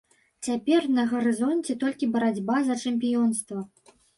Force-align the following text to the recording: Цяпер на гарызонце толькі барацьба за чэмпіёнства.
Цяпер 0.45 0.87
на 0.99 1.03
гарызонце 1.11 1.77
толькі 1.85 2.11
барацьба 2.17 2.57
за 2.71 2.81
чэмпіёнства. 2.89 3.59